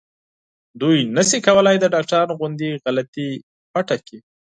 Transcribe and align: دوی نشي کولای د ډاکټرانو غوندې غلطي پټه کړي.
دوی 0.81 0.97
نشي 1.17 1.39
کولای 1.47 1.75
د 1.79 1.85
ډاکټرانو 1.93 2.37
غوندې 2.39 2.69
غلطي 2.83 3.29
پټه 3.71 3.95
کړي. 4.05 4.19